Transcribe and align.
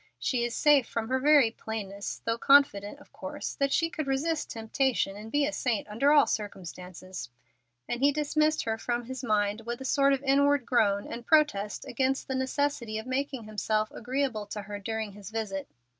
She 0.17 0.43
is 0.43 0.55
safe 0.55 0.87
from 0.87 1.09
her 1.09 1.19
very 1.19 1.51
plainness, 1.51 2.23
though 2.25 2.39
confident, 2.39 2.97
of 2.97 3.13
course, 3.13 3.53
that 3.53 3.71
she 3.71 3.87
could 3.87 4.07
resist 4.07 4.49
temptation 4.49 5.15
and 5.15 5.31
be 5.31 5.45
a 5.45 5.53
saint 5.53 5.87
under 5.87 6.11
all 6.11 6.25
circumstances;" 6.25 7.29
and 7.87 8.01
he 8.01 8.11
dismissed 8.11 8.63
her 8.63 8.79
from 8.79 9.03
his 9.03 9.23
mind 9.23 9.61
with 9.61 9.79
a 9.79 9.85
sort 9.85 10.13
of 10.13 10.23
inward 10.23 10.65
groan 10.65 11.05
and 11.05 11.27
protest 11.27 11.85
against 11.85 12.27
the 12.27 12.33
necessity 12.33 12.97
of 12.97 13.05
making 13.05 13.43
himself 13.43 13.91
agreeable 13.91 14.47
to 14.47 14.63
her 14.63 14.79
during 14.79 15.11
his 15.11 15.29
visit. 15.29 15.67